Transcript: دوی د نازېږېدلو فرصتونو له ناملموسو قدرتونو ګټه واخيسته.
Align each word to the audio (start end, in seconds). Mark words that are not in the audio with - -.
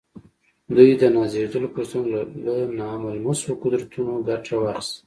دوی 0.75 0.89
د 1.01 1.03
نازېږېدلو 1.15 1.67
فرصتونو 1.73 2.09
له 2.45 2.53
ناملموسو 2.79 3.49
قدرتونو 3.63 4.13
ګټه 4.27 4.53
واخيسته. 4.59 4.97